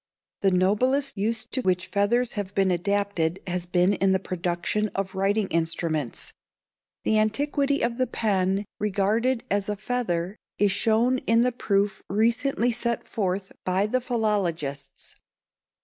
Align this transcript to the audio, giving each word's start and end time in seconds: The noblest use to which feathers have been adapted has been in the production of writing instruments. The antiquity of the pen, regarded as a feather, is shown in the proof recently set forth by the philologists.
The 0.39 0.49
noblest 0.49 1.15
use 1.15 1.45
to 1.45 1.61
which 1.61 1.85
feathers 1.85 2.31
have 2.31 2.55
been 2.55 2.71
adapted 2.71 3.39
has 3.45 3.67
been 3.67 3.93
in 3.93 4.13
the 4.13 4.19
production 4.19 4.87
of 4.95 5.13
writing 5.13 5.47
instruments. 5.49 6.33
The 7.03 7.19
antiquity 7.19 7.83
of 7.83 7.99
the 7.99 8.07
pen, 8.07 8.65
regarded 8.79 9.43
as 9.51 9.69
a 9.69 9.75
feather, 9.75 10.37
is 10.57 10.71
shown 10.71 11.19
in 11.27 11.41
the 11.41 11.51
proof 11.51 12.01
recently 12.09 12.71
set 12.71 13.07
forth 13.07 13.51
by 13.63 13.85
the 13.85 14.01
philologists. 14.01 15.17